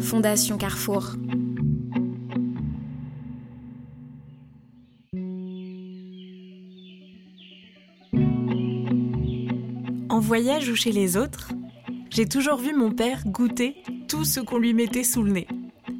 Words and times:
Fondation 0.00 0.58
Carrefour. 0.58 1.14
En 10.08 10.20
voyage 10.20 10.68
ou 10.68 10.74
chez 10.74 10.92
les 10.92 11.16
autres, 11.16 11.52
j'ai 12.10 12.26
toujours 12.26 12.58
vu 12.58 12.74
mon 12.74 12.90
père 12.90 13.24
goûter 13.26 13.76
tout 14.08 14.24
ce 14.24 14.40
qu'on 14.40 14.58
lui 14.58 14.74
mettait 14.74 15.04
sous 15.04 15.22
le 15.22 15.32
nez. 15.32 15.46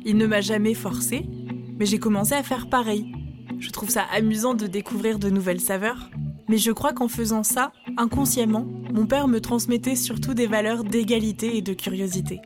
Il 0.04 0.16
ne 0.16 0.26
m'a 0.26 0.40
jamais 0.40 0.74
forcé, 0.74 1.26
mais 1.78 1.86
j'ai 1.86 1.98
commencé 1.98 2.34
à 2.34 2.42
faire 2.42 2.68
pareil. 2.68 3.12
Je 3.58 3.70
trouve 3.70 3.90
ça 3.90 4.04
amusant 4.14 4.54
de 4.54 4.66
découvrir 4.66 5.18
de 5.18 5.30
nouvelles 5.30 5.60
saveurs, 5.60 6.10
mais 6.48 6.58
je 6.58 6.70
crois 6.70 6.92
qu'en 6.92 7.08
faisant 7.08 7.42
ça, 7.42 7.72
inconsciemment, 7.96 8.66
mon 8.92 9.06
père 9.06 9.28
me 9.28 9.40
transmettait 9.40 9.96
surtout 9.96 10.34
des 10.34 10.46
valeurs 10.46 10.84
d'égalité 10.84 11.56
et 11.56 11.62
de 11.62 11.72
curiosité. 11.72 12.40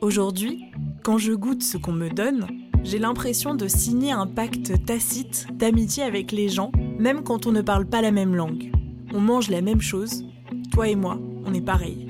Aujourd'hui, 0.00 0.64
quand 1.02 1.18
je 1.18 1.32
goûte 1.32 1.64
ce 1.64 1.76
qu'on 1.76 1.92
me 1.92 2.08
donne, 2.08 2.46
j'ai 2.84 3.00
l'impression 3.00 3.56
de 3.56 3.66
signer 3.66 4.12
un 4.12 4.28
pacte 4.28 4.84
tacite 4.86 5.48
d'amitié 5.52 6.04
avec 6.04 6.30
les 6.30 6.48
gens, 6.48 6.70
même 7.00 7.24
quand 7.24 7.46
on 7.46 7.52
ne 7.52 7.62
parle 7.62 7.84
pas 7.84 8.00
la 8.00 8.12
même 8.12 8.36
langue. 8.36 8.70
On 9.12 9.18
mange 9.18 9.50
la 9.50 9.60
même 9.60 9.80
chose, 9.80 10.24
toi 10.70 10.88
et 10.88 10.94
moi, 10.94 11.18
on 11.44 11.52
est 11.52 11.60
pareil. 11.60 12.06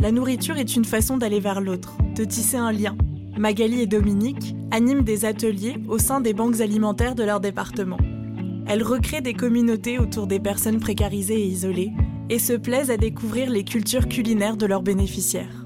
La 0.00 0.12
nourriture 0.12 0.58
est 0.58 0.76
une 0.76 0.84
façon 0.84 1.16
d'aller 1.16 1.40
vers 1.40 1.62
l'autre, 1.62 1.96
de 2.14 2.24
tisser 2.24 2.58
un 2.58 2.72
lien. 2.72 2.94
Magali 3.38 3.80
et 3.80 3.86
Dominique 3.86 4.54
animent 4.70 5.02
des 5.02 5.24
ateliers 5.24 5.76
au 5.88 5.96
sein 5.96 6.20
des 6.20 6.34
banques 6.34 6.60
alimentaires 6.60 7.14
de 7.14 7.24
leur 7.24 7.40
département. 7.40 7.98
Elles 8.66 8.82
recréent 8.82 9.22
des 9.22 9.34
communautés 9.34 9.98
autour 9.98 10.26
des 10.26 10.40
personnes 10.40 10.78
précarisées 10.78 11.40
et 11.40 11.46
isolées 11.46 11.92
et 12.28 12.38
se 12.38 12.52
plaisent 12.52 12.90
à 12.90 12.98
découvrir 12.98 13.48
les 13.48 13.64
cultures 13.64 14.08
culinaires 14.08 14.58
de 14.58 14.66
leurs 14.66 14.82
bénéficiaires. 14.82 15.63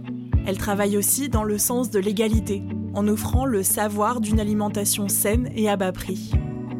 Elles 0.48 0.56
travaillent 0.56 0.96
aussi 0.96 1.28
dans 1.28 1.44
le 1.44 1.58
sens 1.58 1.90
de 1.90 1.98
l'égalité, 1.98 2.62
en 2.94 3.06
offrant 3.06 3.44
le 3.44 3.62
savoir 3.62 4.18
d'une 4.18 4.40
alimentation 4.40 5.06
saine 5.06 5.50
et 5.54 5.68
à 5.68 5.76
bas 5.76 5.92
prix. 5.92 6.30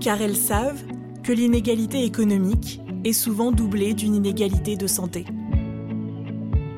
Car 0.01 0.23
elles 0.23 0.39
savent 0.39 0.83
que 1.23 1.33
l'inégalité 1.33 2.03
économique 2.03 2.81
est 3.05 3.13
souvent 3.13 3.53
doublée 3.53 3.93
d'une 3.93 4.15
inégalité 4.15 4.77
de 4.77 4.87
santé. 4.87 5.27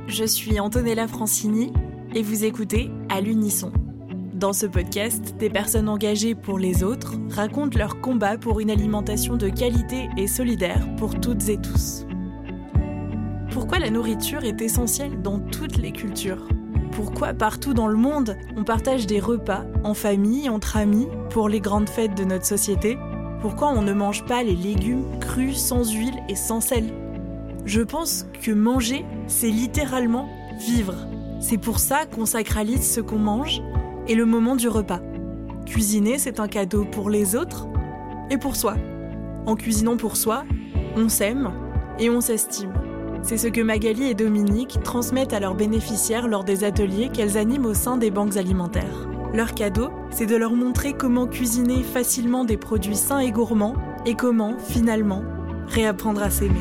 Je 0.09 0.25
suis 0.25 0.59
Antonella 0.59 1.07
Francini 1.07 1.73
et 2.13 2.23
vous 2.23 2.45
écoutez 2.45 2.91
à 3.09 3.21
l'unisson. 3.21 3.71
Dans 4.35 4.53
ce 4.53 4.67
podcast, 4.67 5.37
des 5.39 5.49
personnes 5.49 5.89
engagées 5.89 6.35
pour 6.35 6.59
les 6.59 6.83
autres 6.83 7.15
racontent 7.29 7.79
leur 7.79 8.01
combat 8.01 8.37
pour 8.37 8.59
une 8.59 8.71
alimentation 8.71 9.37
de 9.37 9.49
qualité 9.49 10.09
et 10.17 10.27
solidaire 10.27 10.89
pour 10.97 11.21
toutes 11.21 11.49
et 11.51 11.59
tous. 11.59 12.05
Pourquoi 13.53 13.79
la 13.79 13.91
nourriture 13.91 14.43
est 14.43 14.61
essentielle 14.61 15.23
dans 15.23 15.39
toutes 15.39 15.77
les 15.77 15.93
cultures? 15.93 16.49
Pourquoi 16.93 17.33
partout 17.35 17.73
dans 17.73 17.87
le 17.87 17.97
monde 17.97 18.37
on 18.57 18.65
partage 18.65 19.07
des 19.07 19.21
repas 19.21 19.65
en 19.85 19.95
famille, 19.95 20.49
entre 20.49 20.77
amis, 20.77 21.09
pour 21.31 21.49
les 21.49 21.61
grandes 21.61 21.89
fêtes 21.89 22.17
de 22.17 22.25
notre 22.25 22.47
société? 22.47 22.99
Pourquoi 23.41 23.69
on 23.71 23.83
ne 23.83 23.93
mange 23.93 24.25
pas 24.25 24.43
les 24.43 24.57
légumes 24.57 25.05
crus, 25.21 25.57
sans 25.57 25.91
huile 25.93 26.21
et 26.29 26.35
sans 26.35 26.61
sel? 26.61 26.93
Je 27.65 27.81
pense 27.81 28.27
que 28.43 28.51
manger, 28.51 29.05
c'est 29.29 29.51
littéralement 29.51 30.29
vivre. 30.59 30.95
C'est 31.41 31.59
pour 31.59 31.79
ça 31.79 32.07
qu'on 32.07 32.27
sacralise 32.27 32.93
ce 32.93 33.01
qu'on 33.01 33.19
mange 33.19 33.63
et 34.09 34.15
le 34.15 34.27
moment 34.27 34.57
du 34.57 34.69
repas. 34.69 35.01
Cuisiner, 35.67 36.19
c'est 36.19 36.41
un 36.41 36.49
cadeau 36.49 36.85
pour 36.85 37.09
les 37.09 37.37
autres 37.37 37.67
et 38.31 38.37
pour 38.37 38.57
soi. 38.57 38.75
En 39.47 39.55
cuisinant 39.55 39.97
pour 39.97 40.17
soi, 40.17 40.45
on 40.97 41.09
s'aime 41.09 41.51
et 41.99 42.11
on 42.11 42.21
s'estime. 42.21 42.73
C'est 43.23 43.37
ce 43.37 43.49
que 43.49 43.61
Magali 43.61 44.05
et 44.05 44.15
Dominique 44.15 44.79
transmettent 44.83 45.33
à 45.33 45.41
leurs 45.41 45.55
bénéficiaires 45.55 46.27
lors 46.27 46.45
des 46.45 46.65
ateliers 46.65 47.11
qu'elles 47.13 47.37
animent 47.37 47.67
au 47.67 47.75
sein 47.75 47.97
des 47.97 48.11
banques 48.11 48.37
alimentaires. 48.37 49.09
Leur 49.33 49.55
cadeau, 49.55 49.91
c'est 50.11 50.27
de 50.27 50.37
leur 50.37 50.55
montrer 50.55 50.95
comment 50.95 51.27
cuisiner 51.27 51.83
facilement 51.83 52.45
des 52.45 52.57
produits 52.57 52.97
sains 52.97 53.21
et 53.21 53.31
gourmands 53.31 53.77
et 54.07 54.15
comment, 54.15 54.59
finalement, 54.59 55.23
réapprendre 55.69 56.23
à 56.23 56.31
s'aimer. 56.31 56.61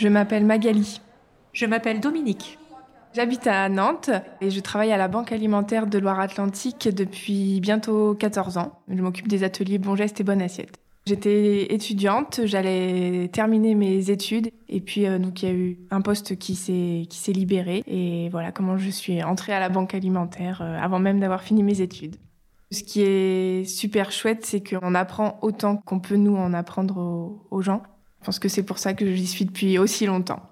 Je 0.00 0.08
m'appelle 0.08 0.46
Magali. 0.46 0.98
Je 1.52 1.66
m'appelle 1.66 2.00
Dominique. 2.00 2.58
J'habite 3.14 3.46
à 3.46 3.68
Nantes 3.68 4.08
et 4.40 4.48
je 4.48 4.58
travaille 4.60 4.92
à 4.92 4.96
la 4.96 5.08
Banque 5.08 5.30
alimentaire 5.30 5.86
de 5.86 5.98
Loire-Atlantique 5.98 6.88
depuis 6.88 7.60
bientôt 7.60 8.14
14 8.14 8.56
ans. 8.56 8.80
Je 8.88 9.02
m'occupe 9.02 9.28
des 9.28 9.44
ateliers 9.44 9.76
Bon 9.76 9.96
Geste 9.96 10.18
et 10.18 10.24
Bonne 10.24 10.40
Assiette. 10.40 10.78
J'étais 11.04 11.74
étudiante, 11.74 12.40
j'allais 12.44 13.28
terminer 13.30 13.74
mes 13.74 14.08
études 14.08 14.50
et 14.70 14.80
puis 14.80 15.06
euh, 15.06 15.18
donc 15.18 15.42
il 15.42 15.48
y 15.50 15.52
a 15.52 15.54
eu 15.54 15.78
un 15.90 16.00
poste 16.00 16.38
qui 16.38 16.54
s'est 16.54 17.04
qui 17.10 17.18
s'est 17.18 17.32
libéré 17.32 17.82
et 17.86 18.30
voilà 18.30 18.52
comment 18.52 18.78
je 18.78 18.88
suis 18.88 19.22
entrée 19.22 19.52
à 19.52 19.60
la 19.60 19.68
banque 19.68 19.94
alimentaire 19.94 20.62
euh, 20.62 20.78
avant 20.80 20.98
même 20.98 21.20
d'avoir 21.20 21.42
fini 21.42 21.62
mes 21.62 21.82
études. 21.82 22.16
Ce 22.70 22.82
qui 22.82 23.02
est 23.02 23.64
super 23.66 24.12
chouette, 24.12 24.46
c'est 24.46 24.66
qu'on 24.66 24.94
apprend 24.94 25.38
autant 25.42 25.76
qu'on 25.76 26.00
peut 26.00 26.16
nous 26.16 26.36
en 26.36 26.54
apprendre 26.54 26.96
aux, 26.96 27.46
aux 27.50 27.60
gens. 27.60 27.82
Je 28.20 28.26
pense 28.26 28.38
que 28.38 28.48
c'est 28.48 28.62
pour 28.62 28.78
ça 28.78 28.94
que 28.94 29.14
j'y 29.14 29.26
suis 29.26 29.44
depuis 29.44 29.78
aussi 29.78 30.06
longtemps. 30.06 30.42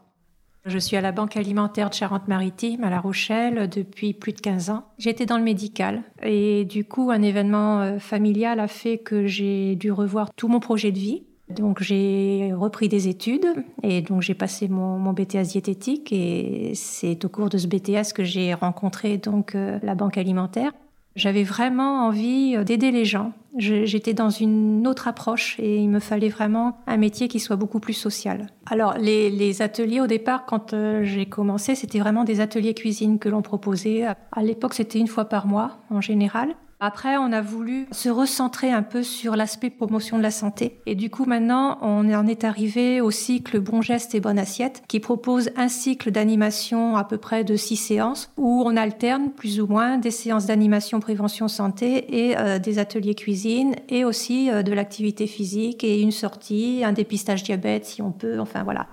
Je 0.64 0.78
suis 0.78 0.96
à 0.96 1.00
la 1.00 1.12
Banque 1.12 1.36
alimentaire 1.36 1.88
de 1.88 1.94
Charente-Maritime, 1.94 2.84
à 2.84 2.90
La 2.90 3.00
Rochelle, 3.00 3.70
depuis 3.70 4.12
plus 4.12 4.32
de 4.32 4.40
15 4.40 4.70
ans. 4.70 4.84
J'étais 4.98 5.24
dans 5.24 5.38
le 5.38 5.44
médical 5.44 6.02
et 6.22 6.64
du 6.64 6.84
coup, 6.84 7.10
un 7.10 7.22
événement 7.22 7.80
euh, 7.80 7.98
familial 7.98 8.60
a 8.60 8.68
fait 8.68 8.98
que 8.98 9.26
j'ai 9.26 9.76
dû 9.76 9.90
revoir 9.90 10.30
tout 10.34 10.48
mon 10.48 10.60
projet 10.60 10.92
de 10.92 10.98
vie. 10.98 11.24
Donc 11.48 11.82
j'ai 11.82 12.52
repris 12.54 12.88
des 12.90 13.08
études 13.08 13.46
et 13.82 14.02
donc 14.02 14.20
j'ai 14.20 14.34
passé 14.34 14.68
mon, 14.68 14.98
mon, 14.98 15.14
BTS 15.14 15.44
diététique 15.52 16.12
et 16.12 16.72
c'est 16.74 17.24
au 17.24 17.30
cours 17.30 17.48
de 17.48 17.56
ce 17.56 17.66
BTS 17.66 18.12
que 18.14 18.22
j'ai 18.22 18.52
rencontré 18.52 19.16
donc 19.16 19.54
euh, 19.54 19.78
la 19.82 19.94
banque 19.94 20.18
alimentaire. 20.18 20.72
J'avais 21.16 21.44
vraiment 21.44 22.06
envie 22.06 22.62
d'aider 22.64 22.90
les 22.90 23.06
gens. 23.06 23.32
J'étais 23.58 24.14
dans 24.14 24.30
une 24.30 24.86
autre 24.86 25.08
approche 25.08 25.56
et 25.58 25.76
il 25.78 25.88
me 25.88 25.98
fallait 25.98 26.28
vraiment 26.28 26.78
un 26.86 26.96
métier 26.96 27.26
qui 27.26 27.40
soit 27.40 27.56
beaucoup 27.56 27.80
plus 27.80 27.92
social. 27.92 28.46
Alors 28.66 28.94
les, 28.96 29.62
ateliers 29.62 30.00
au 30.00 30.06
départ, 30.06 30.46
quand 30.46 30.72
euh, 30.72 31.02
j'ai 31.04 31.26
commencé, 31.26 31.74
c'était 31.74 31.98
vraiment 31.98 32.22
des 32.22 32.40
ateliers 32.40 32.74
cuisine 32.74 33.18
que 33.18 33.28
l'on 33.28 33.42
proposait. 33.42 34.04
À 34.04 34.42
l'époque, 34.42 34.74
c'était 34.74 34.98
une 34.98 35.08
fois 35.08 35.24
par 35.24 35.46
mois 35.46 35.78
en 35.90 36.00
général. 36.00 36.54
Après, 36.80 37.16
on 37.16 37.32
a 37.32 37.40
voulu 37.40 37.88
se 37.90 38.08
recentrer 38.08 38.70
un 38.70 38.84
peu 38.84 39.02
sur 39.02 39.34
l'aspect 39.34 39.70
promotion 39.70 40.16
de 40.16 40.22
la 40.22 40.30
santé. 40.30 40.80
Et 40.86 40.94
du 40.94 41.10
coup, 41.10 41.24
maintenant, 41.24 41.78
on 41.82 42.12
en 42.14 42.26
est 42.28 42.44
arrivé 42.44 43.00
au 43.00 43.10
cycle 43.10 43.58
Bon 43.58 43.82
Geste 43.82 44.14
et 44.14 44.20
Bonne 44.20 44.38
Assiette, 44.38 44.82
qui 44.86 45.00
propose 45.00 45.50
un 45.56 45.68
cycle 45.68 46.12
d'animation 46.12 46.96
à 46.96 47.02
peu 47.02 47.18
près 47.18 47.42
de 47.42 47.56
six 47.56 47.76
séances, 47.76 48.30
où 48.36 48.62
on 48.64 48.76
alterne 48.76 49.30
plus 49.30 49.60
ou 49.60 49.66
moins 49.66 49.98
des 49.98 50.12
séances 50.12 50.46
d'animation 50.46 51.00
prévention 51.00 51.48
santé 51.48 52.28
et 52.28 52.38
euh, 52.38 52.60
des 52.60 52.78
ateliers 52.78 53.16
cuisine, 53.16 53.74
et 53.88 54.04
aussi 54.04 54.48
euh, 54.50 54.62
de 54.62 54.72
l'activité 54.72 55.26
physique 55.26 55.82
et 55.82 56.00
une 56.00 56.12
sortie, 56.12 56.82
un 56.84 56.92
dépistage 56.92 57.42
diabète 57.42 57.86
si 57.86 58.02
on 58.02 58.12
peut, 58.12 58.38
enfin 58.38 58.62
voilà. 58.62 58.86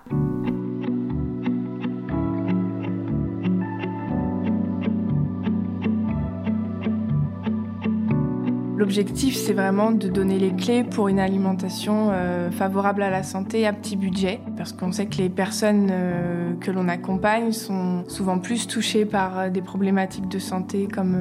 L'objectif, 8.85 9.35
c'est 9.35 9.53
vraiment 9.53 9.89
de 9.89 10.07
donner 10.07 10.37
les 10.37 10.51
clés 10.51 10.83
pour 10.83 11.07
une 11.07 11.19
alimentation 11.19 12.11
euh, 12.11 12.51
favorable 12.51 13.01
à 13.01 13.09
la 13.09 13.23
santé 13.23 13.65
à 13.65 13.73
petit 13.73 13.95
budget, 13.95 14.41
parce 14.57 14.73
qu'on 14.73 14.91
sait 14.91 15.07
que 15.07 15.17
les 15.17 15.27
personnes 15.27 15.89
euh, 15.91 16.53
que 16.61 16.69
l'on 16.69 16.87
accompagne 16.87 17.51
sont 17.51 18.03
souvent 18.07 18.37
plus 18.37 18.67
touchées 18.67 19.05
par 19.05 19.39
euh, 19.39 19.49
des 19.49 19.63
problématiques 19.63 20.27
de 20.27 20.37
santé 20.37 20.87
comme 20.87 21.17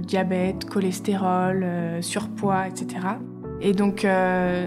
diabète, 0.00 0.66
cholestérol, 0.66 1.66
surpoids, 2.02 2.68
etc. 2.68 3.00
Et 3.60 3.72
donc, 3.72 4.06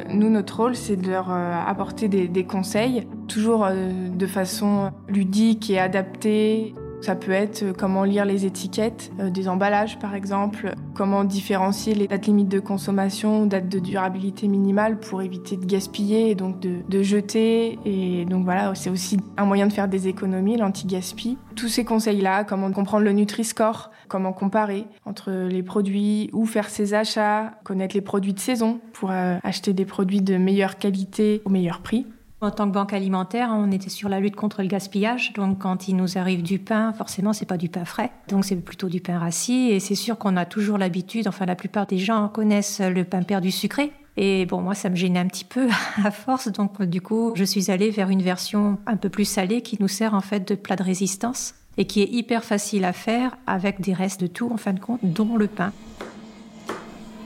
nous, 0.09 0.29
notre 0.29 0.57
rôle, 0.57 0.75
c'est 0.75 0.97
de 0.97 1.09
leur 1.09 1.31
apporter 1.31 2.09
des, 2.09 2.43
conseils, 2.43 3.07
toujours 3.29 3.65
de 3.69 4.27
façon 4.27 4.91
ludique 5.07 5.69
et 5.69 5.79
adaptée 5.79 6.73
Ça 7.01 7.15
peut 7.15 7.31
être 7.31 7.63
euh, 7.63 7.73
comment 7.75 8.03
lire 8.03 8.25
les 8.25 8.45
étiquettes 8.45 9.11
euh, 9.19 9.29
des 9.29 9.47
emballages 9.47 9.97
par 9.99 10.13
exemple, 10.13 10.73
comment 10.93 11.23
différencier 11.23 11.95
les 11.95 12.07
dates 12.07 12.27
limites 12.27 12.49
de 12.49 12.59
consommation, 12.59 13.45
dates 13.45 13.69
de 13.69 13.79
durabilité 13.79 14.47
minimale 14.47 14.99
pour 14.99 15.21
éviter 15.21 15.57
de 15.57 15.65
gaspiller 15.65 16.29
et 16.29 16.35
donc 16.35 16.59
de, 16.59 17.01
jeter. 17.01 17.79
Et 17.85 18.25
donc 18.25 18.43
voilà, 18.43 18.75
c'est 18.75 18.91
aussi 18.91 19.17
un 19.37 19.45
moyen 19.45 19.65
de 19.65 19.73
faire 19.73 19.87
des 19.87 20.07
économies, 20.07 20.57
l'anti-gaspi. 20.57 21.37
Tous 21.55 21.67
ces 21.67 21.83
conseils-là, 21.83 22.43
comment 22.43 22.71
comprendre 22.71 23.03
le 23.03 23.11
Nutri-Score, 23.11 23.89
comment 24.07 24.33
comparer 24.33 24.85
entre 25.05 25.31
les 25.31 25.63
produits, 25.63 26.29
où 26.33 26.45
faire 26.45 26.69
ses 26.69 26.93
achats, 26.93 27.53
connaître 27.63 27.95
les 27.95 28.01
produits 28.01 28.33
de 28.33 28.39
saison 28.39 28.79
pour 28.93 29.09
euh, 29.11 29.37
acheter 29.43 29.73
des 29.73 29.85
produits 29.85 30.21
de 30.21 30.37
meilleure 30.37 30.77
qualité 30.77 31.41
au 31.45 31.49
meilleur 31.49 31.81
prix. 31.81 32.05
En 32.43 32.49
tant 32.49 32.67
que 32.67 32.73
banque 32.73 32.93
alimentaire, 32.93 33.49
on 33.51 33.69
était 33.71 33.91
sur 33.91 34.09
la 34.09 34.19
lutte 34.19 34.35
contre 34.35 34.63
le 34.63 34.67
gaspillage. 34.67 35.31
Donc, 35.33 35.59
quand 35.59 35.87
il 35.87 35.95
nous 35.95 36.17
arrive 36.17 36.41
du 36.41 36.57
pain, 36.57 36.91
forcément, 36.91 37.33
c'est 37.33 37.45
pas 37.45 37.57
du 37.57 37.69
pain 37.69 37.85
frais. 37.85 38.09
Donc, 38.29 38.45
c'est 38.45 38.55
plutôt 38.55 38.89
du 38.89 38.99
pain 38.99 39.19
rassis. 39.19 39.69
Et 39.69 39.79
c'est 39.79 39.93
sûr 39.93 40.17
qu'on 40.17 40.35
a 40.35 40.45
toujours 40.45 40.79
l'habitude, 40.79 41.27
enfin, 41.27 41.45
la 41.45 41.53
plupart 41.53 41.85
des 41.85 41.99
gens 41.99 42.29
connaissent 42.29 42.81
le 42.81 43.03
pain 43.03 43.21
perdu 43.21 43.51
sucré. 43.51 43.93
Et 44.17 44.47
bon, 44.47 44.59
moi, 44.59 44.73
ça 44.73 44.89
me 44.89 44.95
gênait 44.95 45.19
un 45.19 45.27
petit 45.27 45.45
peu 45.45 45.67
à 46.03 46.09
force. 46.09 46.47
Donc, 46.47 46.81
du 46.81 46.99
coup, 46.99 47.31
je 47.35 47.43
suis 47.43 47.69
allée 47.69 47.91
vers 47.91 48.09
une 48.09 48.23
version 48.23 48.79
un 48.87 48.97
peu 48.97 49.09
plus 49.09 49.25
salée 49.25 49.61
qui 49.61 49.77
nous 49.79 49.87
sert 49.87 50.15
en 50.15 50.21
fait 50.21 50.47
de 50.47 50.55
plat 50.55 50.75
de 50.75 50.83
résistance 50.83 51.53
et 51.77 51.85
qui 51.85 52.01
est 52.01 52.09
hyper 52.09 52.43
facile 52.43 52.85
à 52.85 52.93
faire 52.93 53.37
avec 53.45 53.81
des 53.81 53.93
restes 53.93 54.19
de 54.19 54.27
tout, 54.27 54.49
en 54.51 54.57
fin 54.57 54.73
de 54.73 54.79
compte, 54.79 54.99
dont 55.03 55.37
le 55.37 55.45
pain. 55.45 55.73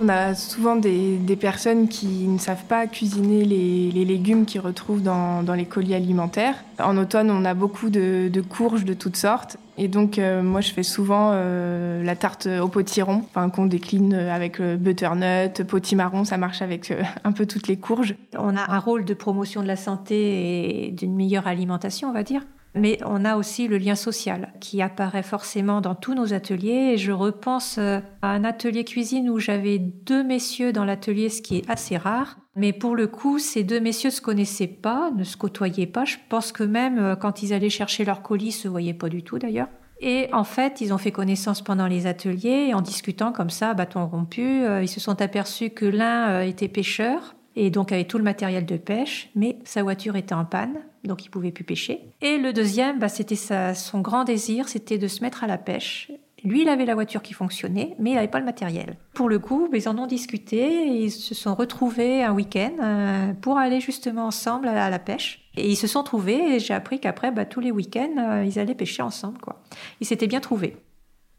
On 0.02 0.10
a 0.10 0.34
souvent 0.34 0.76
des, 0.76 1.38
personnes 1.40 1.88
qui 1.88 2.28
ne 2.28 2.38
savent 2.38 2.66
pas 2.66 2.86
cuisiner 2.88 3.46
les, 3.46 4.06
légumes 4.06 4.46
qu'ils 4.46 4.62
retrouvent 4.62 5.02
dans, 5.02 5.44
les 5.56 5.66
colis 5.66 5.96
alimentaires. 5.96 6.56
En 6.80 6.98
automne, 6.98 7.32
on 7.32 7.46
a 7.46 7.54
beaucoup 7.54 7.90
de, 7.90 8.42
courges 8.42 8.86
de 8.86 8.94
toutes 8.94 9.16
sortes. 9.16 9.58
Et 9.78 9.88
donc, 9.88 10.20
euh, 10.20 10.42
moi, 10.42 10.62
je 10.62 10.72
fais 10.72 10.84
souvent 10.84 11.32
euh, 11.34 12.02
la 12.02 12.16
tarte 12.16 12.48
au 12.48 12.70
potiron, 12.70 13.24
enfin, 13.26 13.50
qu'on 13.50 13.66
décline 13.66 14.14
avec 14.14 14.60
le 14.60 14.78
butternut, 14.78 15.64
potimarron, 15.64 16.24
ça 16.24 16.38
marche 16.38 16.62
avec 16.62 16.92
euh, 16.92 17.02
un 17.26 17.34
peu 17.34 17.46
toutes 17.46 17.68
les 17.68 17.76
courges. 17.76 18.16
On 18.38 18.56
a 18.56 18.72
un 18.72 18.80
rôle 18.80 19.04
de 19.04 19.14
promotion 19.14 19.62
de 19.62 19.68
la 19.68 19.76
santé 19.76 20.88
et 20.88 20.92
d'une 20.92 21.14
meilleure 21.14 21.48
alimentation, 21.48 22.10
on 22.10 22.14
va 22.14 22.24
dire. 22.24 22.42
Mais 22.75 23.00
on 23.06 23.24
a 23.24 23.38
aussi 23.38 23.69
le 23.69 23.77
lien 23.77 23.95
social 23.95 24.51
qui 24.60 24.81
apparaît 24.81 25.24
forcément 25.24 25.80
dans 25.80 25.95
tous 25.95 26.13
nos 26.13 26.33
ateliers. 26.33 26.92
Et 26.94 26.98
je 26.98 27.13
repense 27.13 27.77
euh, 27.77 28.01
à 28.22 28.31
un 28.31 28.44
atelier 28.44 28.83
cuisine 28.83 29.30
où 29.30 29.39
j'avais 29.39 29.80
deux 29.80 30.24
messieurs 30.24 30.74
dans 30.74 30.83
l'atelier, 30.83 31.30
ce 31.30 31.42
qui 31.42 31.57
est 31.57 31.69
assez 31.69 31.95
rare. 31.95 32.38
Mais 32.57 32.74
pour 32.74 32.95
le 32.95 33.07
coup, 33.07 33.39
ces 33.39 33.63
deux 33.63 33.80
messieurs 33.80 34.10
se 34.10 34.22
connaissaient 34.22 34.68
pas, 34.68 35.10
ne 35.16 35.24
se 35.24 35.38
côtoyaient 35.38 35.88
pas. 35.88 36.04
Je 36.04 36.18
pense 36.27 36.51
que 36.51 36.63
même 36.63 37.00
euh, 37.00 37.16
quand 37.16 37.42
ils 37.42 37.54
allaient 37.54 37.69
chercher 37.69 38.04
leur 38.04 38.22
colis, 38.22 38.48
ils 38.48 38.51
se 38.51 38.68
voyaient 38.68 38.94
pas 38.94 39.10
du 39.10 39.24
tout 39.24 39.39
d'ailleurs. 39.39 39.69
Et 40.01 40.27
en 40.33 40.44
fait, 40.44 40.81
ils 40.81 40.94
ont 40.94 40.98
fait 40.98 41.13
connaissance 41.13 41.62
pendant 41.62 41.88
les 41.88 42.06
ateliers 42.06 42.74
en 42.74 42.81
discutant 42.81 43.31
comme 43.31 43.50
ça, 43.50 43.74
bâton 43.74 44.06
rompu, 44.06 44.42
euh, 44.42 44.83
ils 44.83 44.89
se 44.89 45.00
sont 45.00 45.22
aperçus 45.22 45.69
que 45.69 45.86
l'un 45.86 46.42
était 46.42 46.68
pêcheur 46.68 47.36
et 47.56 47.69
donc 47.69 47.94
avait 47.94 48.04
tout 48.04 48.18
le 48.18 48.24
matériel 48.25 48.66
de 48.66 48.75
pêche, 48.75 49.30
mais 49.36 49.57
sa 49.63 49.83
voiture 49.83 50.18
était 50.18 50.36
en 50.36 50.44
panne 50.44 50.75
donc 51.07 51.25
il 51.25 51.30
pouvait 51.30 51.52
plus 51.52 51.63
pêcher. 51.63 52.02
Et 52.22 52.38
le 52.38 52.54
deuxième, 52.54 53.00
bah, 53.00 53.10
c'était 53.10 53.36
son 53.36 54.02
grand 54.02 54.24
désir, 54.24 54.68
c'était 54.68 54.98
de 54.98 55.07
se 55.07 55.22
mettre 55.22 55.44
à 55.44 55.48
la 55.48 55.57
pêche. 55.57 56.12
Lui, 56.46 56.62
il 56.62 56.69
avait 56.69 56.86
la 56.86 56.94
voiture 56.94 57.24
qui 57.24 57.34
fonctionnait, 57.34 57.96
mais 57.98 58.12
il 58.12 58.13
n'avait 58.13 58.28
pas 58.28 58.40
le 58.40 58.46
matériel. 58.46 58.98
Pour 59.16 59.30
le 59.30 59.40
coup, 59.40 59.68
bah, 59.72 59.78
ils 59.78 59.90
en 59.90 59.98
ont 59.98 60.06
discuté 60.06 60.86
ils 60.86 61.12
se 61.12 61.34
sont 61.34 61.56
retrouvés 61.56 62.24
un 62.24 62.34
week-end 62.34 62.72
euh, 62.81 63.34
pour 63.34 63.57
aller 63.57 63.80
justement 63.80 64.28
ensemble 64.28 64.68
à 64.68 64.90
la 64.90 65.00
pêche. 65.00 65.42
Et 65.57 65.69
ils 65.69 65.75
se 65.75 65.88
sont 65.88 66.04
trouvés 66.04 66.56
et 66.56 66.60
j'ai 66.60 66.75
appris 66.75 67.00
qu'après, 67.00 67.31
bah, 67.31 67.46
tous 67.46 67.62
les 67.62 67.72
week-ends, 67.72 68.16
euh, 68.19 68.46
ils 68.46 68.60
allaient 68.60 68.75
pêcher 68.75 69.01
ensemble. 69.01 69.40
Quoi. 69.40 69.62
Ils 70.01 70.06
s'étaient 70.06 70.28
bien 70.28 70.40
trouvés. 70.40 70.78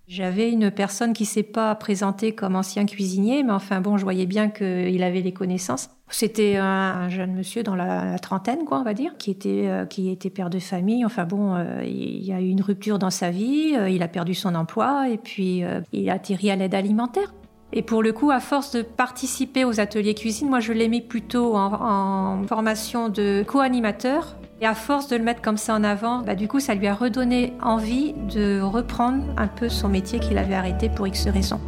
J'avais 0.09 0.53
une 0.53 0.71
personne 0.71 1.13
qui 1.13 1.25
s'est 1.25 1.43
pas 1.43 1.75
présentée 1.75 2.33
comme 2.33 2.55
ancien 2.55 2.87
cuisinier, 2.87 3.43
mais 3.43 3.53
enfin 3.53 3.81
bon, 3.81 3.97
je 3.97 4.05
voyais 4.05 4.27
bien 4.27 4.51
qu'il 4.51 5.03
avait 5.03 5.21
les 5.21 5.33
connaissances. 5.33 5.91
C'était 6.11 6.57
un, 6.57 7.09
jeune 7.09 7.35
monsieur 7.35 7.65
dans 7.65 7.75
la, 7.75 8.17
trentaine, 8.21 8.65
quoi, 8.65 8.79
on 8.79 8.85
va 8.85 8.95
dire, 8.95 9.17
qui 9.19 9.33
était, 9.33 9.65
euh, 9.67 9.85
qui 9.85 10.09
était 10.09 10.31
père 10.31 10.49
de 10.49 10.61
famille. 10.61 11.05
Enfin 11.05 11.25
bon, 11.25 11.57
euh, 11.57 11.83
il 11.85 12.25
y 12.25 12.33
a 12.33 12.41
eu 12.41 12.47
une 12.49 12.61
rupture 12.61 13.01
dans 13.01 13.11
sa 13.11 13.31
vie, 13.31 13.75
euh, 13.77 13.89
il 13.89 14.05
a 14.05 14.09
perdu 14.09 14.35
son 14.35 14.55
emploi 14.55 15.09
et 15.09 15.19
puis 15.19 15.65
il 15.93 16.11
a 16.11 16.13
atterri 16.13 16.53
à 16.53 16.57
l'aide 16.57 16.77
alimentaire. 16.77 17.35
Et 17.73 17.83
pour 17.83 18.01
le 18.01 18.13
coup, 18.13 18.31
à 18.31 18.39
force 18.39 18.77
de 18.77 18.83
participer 18.83 19.65
aux 19.65 19.81
ateliers 19.81 20.15
cuisine, 20.15 20.49
moi 20.49 20.61
je 20.61 20.73
l'ai 20.73 20.87
mis 20.87 21.01
plutôt 21.01 21.57
en, 21.57 21.73
en 22.41 22.47
formation 22.47 23.09
de 23.09 23.45
co-animateur 23.45 24.37
et 24.61 24.67
à 24.67 24.75
force 24.75 25.09
de 25.09 25.17
le 25.17 25.23
mettre 25.23 25.43
comme 25.43 25.57
ça 25.57 25.75
en 25.75 25.85
avant, 25.85 26.21
bah, 26.21 26.35
du 26.35 26.49
coup, 26.49 26.61
ça 26.61 26.75
lui 26.75 26.87
a 26.87 26.95
redonné 26.95 27.53
envie 27.63 28.15
de 28.15 28.61
reprendre 28.61 29.25
un 29.37 29.49
peu 29.49 29.69
son 29.69 29.89
métier 29.89 30.19
qu'il 30.19 30.39
avait 30.39 30.55
arrêté 30.55 30.89
pour 30.89 31.07
X 31.07 31.29
raisons. 31.29 31.61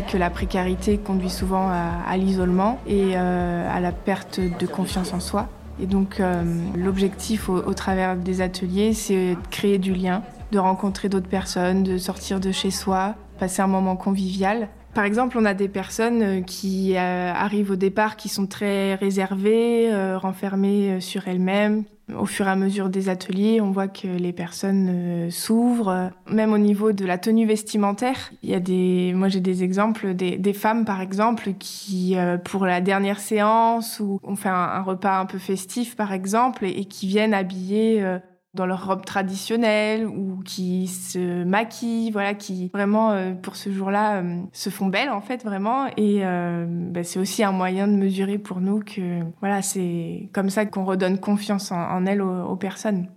Que 0.00 0.16
la 0.16 0.30
précarité 0.30 0.96
conduit 0.96 1.28
souvent 1.28 1.68
à, 1.68 2.16
l'isolement 2.16 2.80
et 2.86 3.12
euh, 3.14 3.68
à 3.70 3.80
la 3.80 3.92
perte 3.92 4.40
de 4.40 4.66
confiance 4.66 5.12
en 5.12 5.20
soi. 5.20 5.48
Et 5.80 5.86
donc 5.86 6.20
euh, 6.20 6.42
l'objectif 6.76 7.48
au, 7.48 7.56
au, 7.56 7.74
travers 7.74 8.16
des 8.16 8.40
ateliers, 8.40 8.94
c'est 8.94 9.34
de 9.34 9.48
créer 9.50 9.78
du 9.78 9.92
lien, 9.92 10.22
de 10.50 10.58
rencontrer 10.58 11.08
d'autres 11.08 11.28
personnes, 11.28 11.82
de 11.82 11.98
sortir 11.98 12.40
de 12.40 12.52
chez 12.52 12.70
soi, 12.70 13.14
passer 13.38 13.60
un 13.62 13.66
moment 13.66 13.96
convivial. 13.96 14.68
Par 14.94 15.04
exemple, 15.04 15.36
on 15.38 15.44
a 15.44 15.54
des 15.54 15.68
personnes 15.68 16.22
euh, 16.22 16.40
qui 16.40 16.96
arrivent 16.96 17.72
au 17.72 17.76
départ 17.76 18.16
qui 18.16 18.28
sont 18.28 18.46
très 18.46 18.94
réservées, 18.94 19.90
renfermées 20.16 21.00
sur 21.00 21.28
elles-mêmes, 21.28 21.84
au 22.16 22.26
fur 22.26 22.46
et 22.46 22.50
à 22.50 22.56
mesure 22.56 22.88
des 22.88 23.08
ateliers, 23.08 23.60
on 23.60 23.70
voit 23.70 23.88
que 23.88 24.08
les 24.08 24.32
personnes 24.32 24.88
euh, 24.90 25.30
s'ouvrent. 25.30 26.10
Même 26.30 26.52
au 26.52 26.58
niveau 26.58 26.92
de 26.92 27.04
la 27.04 27.18
tenue 27.18 27.46
vestimentaire, 27.46 28.32
il 28.42 28.50
y 28.50 28.54
a 28.54 28.60
des, 28.60 29.12
moi 29.14 29.28
j'ai 29.28 29.40
des 29.40 29.62
exemples, 29.62 30.14
des, 30.14 30.52
femmes 30.52 30.84
par 30.84 31.00
exemple 31.00 31.54
qui, 31.58 32.16
euh, 32.16 32.36
pour 32.36 32.66
la 32.66 32.80
dernière 32.80 33.20
séance 33.20 34.00
ou 34.00 34.20
on 34.22 34.36
fait 34.36 34.50
un, 34.50 34.82
repas 34.82 35.18
un 35.18 35.26
peu 35.26 35.38
festif 35.38 35.96
par 35.96 36.12
exemple 36.12 36.66
et, 36.66 36.84
qui 36.84 37.06
viennent 37.06 37.34
habiller 37.34 38.02
euh, 38.02 38.18
dans 38.54 38.66
leur 38.66 38.86
robe 38.86 39.04
traditionnelle 39.04 40.06
ou 40.06 40.42
qui 40.44 40.86
se 40.86 41.42
maquillent, 41.44 42.10
voilà, 42.10 42.34
qui 42.34 42.68
vraiment 42.68 43.12
euh, 43.12 43.32
pour 43.32 43.56
ce 43.56 43.72
jour-là 43.72 44.22
euh, 44.22 44.42
se 44.52 44.68
font 44.68 44.86
belles 44.86 45.10
en 45.10 45.22
fait 45.22 45.42
vraiment. 45.42 45.86
Et 45.96 46.20
euh, 46.24 46.66
bah, 46.68 47.02
c'est 47.02 47.18
aussi 47.18 47.42
un 47.42 47.52
moyen 47.52 47.88
de 47.88 47.94
mesurer 47.94 48.38
pour 48.38 48.60
nous 48.60 48.80
que 48.80 49.20
voilà, 49.40 49.62
c'est 49.62 50.28
comme 50.32 50.50
ça 50.50 50.66
qu'on 50.66 50.84
redonne 50.84 51.18
confiance 51.18 51.72
en, 51.72 52.04
elles 52.04 52.20
aux, 52.20 52.56
personnes. 52.56 53.08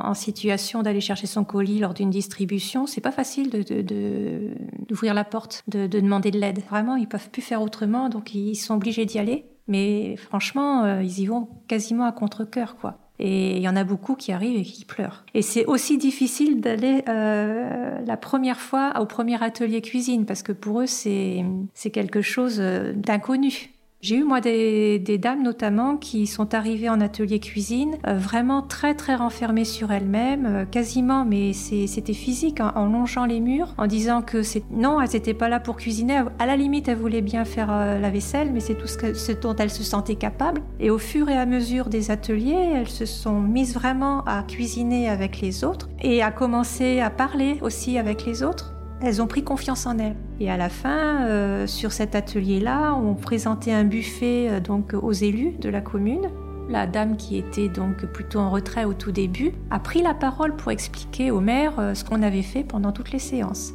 En 0.00 0.14
situation 0.14 0.84
d'aller 0.84 1.00
chercher 1.00 1.26
son 1.26 1.42
colis 1.42 1.80
lors 1.80 1.92
d'une 1.92 2.10
distribution, 2.10 2.86
c'est 2.86 3.00
pas 3.00 3.10
facile 3.10 3.50
de, 3.50 4.54
d'ouvrir 4.88 5.12
la 5.12 5.24
porte, 5.24 5.64
de, 5.66 5.88
de 5.88 5.98
demander 5.98 6.30
de 6.30 6.38
l'aide. 6.38 6.60
Vraiment, 6.70 6.94
ils 6.94 7.08
peuvent 7.08 7.30
plus 7.30 7.42
faire 7.42 7.62
autrement, 7.62 8.08
donc 8.08 8.32
ils 8.32 8.54
sont 8.54 8.74
obligés 8.74 9.06
d'y 9.06 9.18
aller. 9.18 9.46
Mais 9.66 10.14
franchement, 10.16 11.00
ils 11.00 11.18
y 11.18 11.26
vont 11.26 11.48
quasiment 11.66 12.04
à 12.04 12.12
contre-cœur, 12.12 12.76
quoi. 12.76 13.07
Et 13.18 13.56
il 13.56 13.62
y 13.62 13.68
en 13.68 13.76
a 13.76 13.84
beaucoup 13.84 14.14
qui 14.14 14.32
arrivent 14.32 14.58
et 14.58 14.62
qui 14.62 14.84
pleurent. 14.84 15.24
Et 15.34 15.42
c'est 15.42 15.64
aussi 15.66 15.98
difficile 15.98 16.60
d'aller 16.60 17.02
euh, 17.08 17.98
la 18.06 18.16
première 18.16 18.60
fois 18.60 18.92
au 19.00 19.06
premier 19.06 19.42
atelier 19.42 19.80
cuisine 19.80 20.24
parce 20.24 20.42
que 20.42 20.52
pour 20.52 20.82
eux 20.82 20.86
c'est 20.86 21.44
quelque 21.92 22.22
chose 22.22 22.58
euh, 22.60 22.92
d'inconnu. 22.92 23.70
J'ai 24.00 24.14
eu 24.14 24.22
moi 24.22 24.40
des, 24.40 25.18
dames 25.20 25.42
notamment 25.42 25.96
qui 25.96 26.28
sont 26.28 26.54
arrivées 26.54 26.88
en 26.88 27.00
atelier 27.00 27.40
cuisine 27.40 27.96
euh, 28.06 28.16
vraiment 28.16 28.62
très 28.62 28.94
très 28.94 29.16
renfermées 29.16 29.64
sur 29.64 29.90
elles-mêmes, 29.90 30.46
euh, 30.46 30.64
quasiment, 30.64 31.24
mais 31.24 31.52
c'était 31.52 32.12
physique, 32.12 32.60
hein, 32.60 32.72
en 32.76 32.86
longeant 32.86 33.24
les 33.24 33.40
murs, 33.40 33.74
en 33.76 33.88
disant 33.88 34.22
que 34.22 34.42
non, 34.70 35.00
elles 35.00 35.10
n'étaient 35.14 35.34
pas 35.34 35.48
là 35.48 35.58
pour 35.58 35.76
cuisiner. 35.76 36.22
À 36.38 36.46
la 36.46 36.56
limite, 36.56 36.86
elles 36.86 36.96
voulaient 36.96 37.22
bien 37.22 37.44
faire 37.44 37.72
euh, 37.72 37.98
la 37.98 38.10
vaisselle, 38.10 38.52
mais 38.52 38.60
c'est 38.60 38.76
tout 38.76 38.86
ce, 38.86 39.14
ce, 39.14 39.32
dont 39.32 39.56
elles 39.56 39.68
se 39.68 39.82
sentaient 39.82 40.14
capables. 40.14 40.60
Et 40.78 40.90
au 40.90 40.98
fur 40.98 41.28
et 41.28 41.36
à 41.36 41.44
mesure 41.44 41.88
des 41.88 42.12
ateliers, 42.12 42.74
elles 42.76 42.88
se 42.88 43.04
sont 43.04 43.40
mises 43.40 43.74
vraiment 43.74 44.22
à 44.26 44.44
cuisiner 44.44 45.08
avec 45.08 45.40
les 45.40 45.64
autres 45.64 45.88
et 46.00 46.22
à 46.22 46.30
commencer 46.30 47.00
à 47.00 47.10
parler 47.10 47.58
aussi 47.62 47.98
avec 47.98 48.24
les 48.26 48.44
autres. 48.44 48.77
Elles 49.00 49.22
ont 49.22 49.28
pris 49.28 49.44
confiance 49.44 49.86
en 49.86 49.98
elles. 49.98 50.16
Et 50.40 50.50
à 50.50 50.56
la 50.56 50.68
fin, 50.68 51.26
euh, 51.26 51.66
sur 51.66 51.92
cet 51.92 52.14
atelier-là, 52.14 52.94
on 52.94 53.14
présentait 53.14 53.72
un 53.72 53.84
buffet 53.84 54.48
euh, 54.48 54.60
donc 54.60 54.92
aux 54.94 55.12
élus 55.12 55.52
de 55.60 55.68
la 55.68 55.80
commune. 55.80 56.28
La 56.68 56.86
dame 56.86 57.16
qui 57.16 57.38
était 57.38 57.68
donc 57.68 58.04
plutôt 58.06 58.40
en 58.40 58.50
retrait 58.50 58.84
au 58.84 58.92
tout 58.92 59.12
début 59.12 59.52
a 59.70 59.78
pris 59.78 60.02
la 60.02 60.14
parole 60.14 60.54
pour 60.56 60.72
expliquer 60.72 61.30
au 61.30 61.40
maire 61.40 61.78
euh, 61.78 61.94
ce 61.94 62.04
qu'on 62.04 62.22
avait 62.22 62.42
fait 62.42 62.64
pendant 62.64 62.92
toutes 62.92 63.12
les 63.12 63.20
séances. 63.20 63.72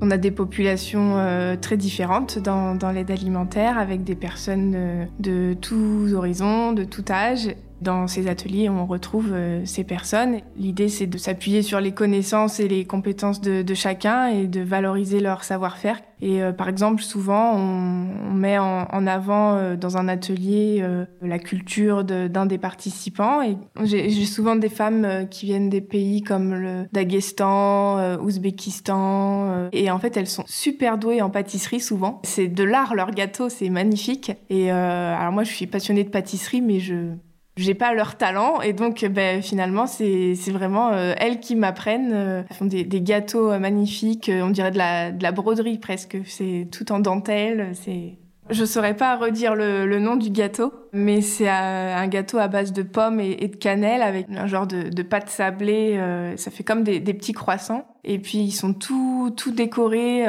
On 0.00 0.10
a 0.10 0.18
des 0.18 0.30
populations 0.30 1.16
très 1.62 1.78
différentes 1.78 2.38
dans, 2.38 2.92
l'aide 2.92 3.10
alimentaire, 3.10 3.78
avec 3.78 4.04
des 4.04 4.14
personnes 4.14 5.08
de 5.20 5.56
tous 5.58 6.12
horizons, 6.12 6.72
de 6.72 6.84
tout 6.84 7.04
âge. 7.08 7.48
Dans 7.82 8.06
ces 8.06 8.26
ateliers, 8.26 8.70
on 8.70 8.86
retrouve 8.86 9.32
euh, 9.32 9.60
ces 9.66 9.84
personnes. 9.84 10.40
L'idée, 10.56 10.88
c'est 10.88 11.06
de 11.06 11.18
s'appuyer 11.18 11.60
sur 11.60 11.78
les 11.78 11.92
connaissances 11.92 12.58
et 12.58 12.68
les 12.68 12.86
compétences 12.86 13.40
de, 13.40 13.62
de 13.62 13.74
chacun 13.74 14.28
et 14.28 14.46
de 14.46 14.60
valoriser 14.60 15.20
leur 15.20 15.44
savoir-faire. 15.44 16.00
Et 16.22 16.42
euh, 16.42 16.52
par 16.52 16.70
exemple, 16.70 17.02
souvent, 17.02 17.54
on, 17.54 18.08
on 18.30 18.32
met 18.32 18.56
en, 18.56 18.86
en 18.90 19.06
avant 19.06 19.56
euh, 19.56 19.76
dans 19.76 19.98
un 19.98 20.08
atelier 20.08 20.82
la 21.20 21.38
culture 21.38 22.04
d'un 22.04 22.46
des 22.46 22.58
participants. 22.58 23.42
Et 23.42 23.56
j'ai 23.84 24.24
souvent 24.24 24.56
des 24.56 24.68
femmes 24.68 25.26
qui 25.30 25.46
viennent 25.46 25.68
des 25.68 25.80
pays 25.80 26.22
comme 26.22 26.54
le 26.54 26.86
Daghestan, 26.92 28.18
Ouzbékistan. 28.18 29.68
et 29.72 29.90
en 29.90 29.98
fait, 29.98 30.16
elles 30.16 30.26
sont 30.26 30.44
super 30.46 30.98
douées 30.98 31.20
en 31.22 31.30
pâtisserie 31.30 31.80
souvent. 31.80 32.20
C'est 32.24 32.48
de 32.48 32.64
l'art, 32.64 32.94
leur 32.94 33.10
gâteau, 33.10 33.48
c'est 33.48 33.68
magnifique. 33.68 34.32
Et 34.48 34.70
alors 34.70 35.32
moi, 35.32 35.44
je 35.44 35.52
suis 35.52 35.66
passionnée 35.66 36.04
de 36.04 36.10
pâtisserie, 36.10 36.62
mais 36.62 36.80
je 36.80 37.14
j'ai 37.56 37.74
pas 37.74 37.94
leur 37.94 38.16
talent. 38.16 38.60
Et 38.60 38.72
donc 38.72 39.04
ben, 39.04 39.42
finalement 39.42 39.86
c'est 39.86 40.34
vraiment 40.50 40.92
euh, 40.92 41.14
elles 41.18 41.40
qui 41.40 41.56
m'apprennent 41.56 42.12
euh, 42.12 42.42
elles 42.48 42.56
font 42.56 42.66
des, 42.66 42.84
gâteaux 43.00 43.50
euh, 43.50 43.58
magnifiques 43.58 44.30
on 44.32 44.50
dirait 44.50 44.70
de 44.70 44.78
la, 44.78 45.10
de 45.10 45.22
la 45.22 45.32
broderie 45.32 45.78
presque. 45.78 46.18
C'est 46.26 46.68
tout 46.70 46.92
en 46.92 46.98
dentelle 46.98 47.70
c'est 47.74 48.18
je 48.48 48.64
saurais 48.64 48.94
pas 48.94 49.16
redire 49.16 49.56
le, 49.56 49.98
nom 49.98 50.14
du 50.14 50.30
gâteau 50.30 50.72
mais 50.92 51.20
c'est 51.20 51.48
un 51.48 52.06
gâteau 52.06 52.38
à 52.38 52.46
base 52.46 52.72
de 52.72 52.82
pommes 52.82 53.18
et, 53.18 53.48
de 53.48 53.56
cannelle 53.56 54.02
avec 54.02 54.28
un 54.30 54.46
genre 54.46 54.68
de, 54.68 54.88
de 54.88 55.02
pâte 55.02 55.28
sablée 55.30 55.98
ça 56.36 56.52
fait 56.52 56.62
comme 56.62 56.84
des, 56.84 57.00
petits 57.00 57.32
croissants. 57.32 57.84
Et 58.04 58.20
puis 58.20 58.38
ils 58.38 58.52
sont 58.52 58.72
tout 58.72 59.34
décorés 59.50 60.26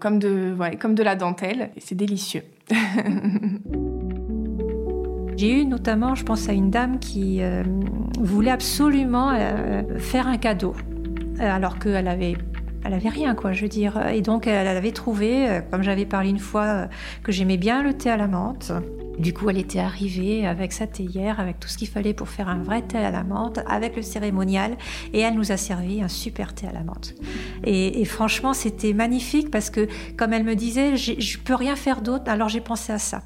comme 0.00 0.18
de 0.18 0.56
comme 0.80 0.94
de 0.94 1.02
la 1.02 1.14
dentelle. 1.14 1.68
Et 1.76 1.80
c'est 1.80 1.94
délicieux 1.94 2.44
J'ai 5.38 5.60
eu 5.60 5.64
notamment, 5.64 6.16
je 6.16 6.24
pense 6.24 6.48
à 6.48 6.52
une 6.52 6.68
dame 6.68 6.98
qui 6.98 7.42
euh, 7.42 7.62
voulait 8.18 8.50
absolument 8.50 9.30
euh, 9.30 9.84
faire 10.00 10.26
un 10.26 10.36
cadeau, 10.36 10.74
euh, 11.40 11.48
alors 11.48 11.78
qu'elle 11.78 12.08
avait 12.08 12.36
elle 12.84 12.94
avait 12.94 13.08
rien, 13.08 13.36
quoi, 13.36 13.52
je 13.52 13.62
veux 13.62 13.68
dire. 13.68 14.00
Et 14.08 14.20
donc, 14.20 14.46
elle 14.46 14.66
avait 14.66 14.92
trouvé, 14.92 15.60
comme 15.70 15.82
j'avais 15.82 16.06
parlé 16.06 16.30
une 16.30 16.38
fois, 16.38 16.88
que 17.22 17.32
j'aimais 17.32 17.56
bien 17.56 17.82
le 17.82 17.92
thé 17.92 18.08
à 18.08 18.16
la 18.16 18.28
menthe. 18.28 18.72
Du 19.18 19.34
coup, 19.34 19.50
elle 19.50 19.58
était 19.58 19.80
arrivée 19.80 20.46
avec 20.46 20.72
sa 20.72 20.86
théière, 20.86 21.38
avec 21.38 21.60
tout 21.60 21.68
ce 21.68 21.76
qu'il 21.76 21.88
fallait 21.88 22.14
pour 22.14 22.28
faire 22.28 22.48
un 22.48 22.62
vrai 22.62 22.82
thé 22.82 22.96
à 22.96 23.10
la 23.10 23.24
menthe, 23.24 23.60
avec 23.68 23.94
le 23.96 24.02
cérémonial, 24.02 24.76
et 25.12 25.20
elle 25.20 25.34
nous 25.34 25.52
a 25.52 25.56
servi 25.56 26.02
un 26.02 26.08
super 26.08 26.54
thé 26.54 26.66
à 26.66 26.72
la 26.72 26.82
menthe. 26.82 27.14
Et, 27.64 28.00
et 28.00 28.04
franchement, 28.04 28.54
c'était 28.54 28.92
magnifique 28.92 29.50
parce 29.50 29.70
que, 29.70 29.86
comme 30.16 30.32
elle 30.32 30.44
me 30.44 30.54
disait, 30.54 30.96
je 30.96 31.38
peux 31.38 31.54
rien 31.54 31.76
faire 31.76 32.00
d'autre, 32.00 32.30
alors 32.30 32.48
j'ai 32.48 32.60
pensé 32.60 32.92
à 32.92 32.98
ça. 32.98 33.22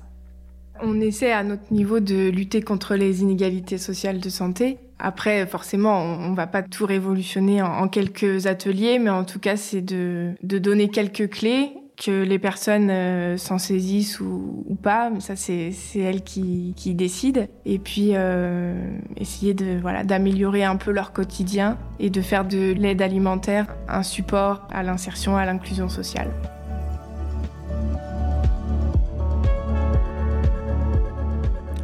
On 0.85 1.01
essaie 1.01 1.33
à 1.33 1.45
notre 1.45 1.73
niveau 1.73 2.01
de 2.01 2.29
lutter 2.29 2.61
contre 2.61 2.97
les 2.97 3.23
inégalités 3.23 3.79
sociales 3.79 4.19
de 4.19 4.29
santé. 4.29 4.79
Après, 4.99 5.47
forcément, 5.47 6.01
on, 6.01 6.31
ne 6.31 6.37
va 6.37 6.47
pas 6.47 6.63
tout 6.63 6.87
révolutionner 6.87 7.63
en, 7.63 7.89
quelques 7.89 8.47
ateliers, 8.47 8.99
mais 8.99 9.11
en 9.11 9.25
tout 9.25 9.39
cas, 9.39 9.57
c'est 9.57 9.81
de, 9.81 10.35
donner 10.43 10.89
quelques 10.89 11.29
clés 11.29 11.71
que 11.97 12.23
les 12.23 12.39
personnes 12.39 12.91
euh, 12.91 13.37
s'en 13.37 13.59
saisissent 13.59 14.19
ou, 14.21 14.77
pas. 14.83 15.13
Ça, 15.21 15.37
c'est 15.37 15.73
elles 15.97 16.23
qui, 16.23 16.75
décident. 16.87 17.47
Et 17.65 17.79
puis, 17.79 18.11
euh, 18.15 18.75
essayer 19.17 19.55
voilà 19.81 20.03
d'améliorer 20.03 20.65
un 20.65 20.77
peu 20.77 20.91
leur 20.91 21.13
quotidien 21.13 21.79
et 22.01 22.11
de 22.11 22.21
faire 22.21 22.45
de 22.45 22.73
l'aide 22.73 23.03
alimentaire 23.03 23.67
un 23.89 24.03
support 24.03 24.67
à 24.73 24.83
l'insertion, 24.83 25.37
à 25.37 25.45
l'inclusion 25.45 25.89
sociale. 25.89 26.31